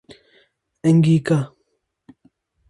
Angika 0.83 1.39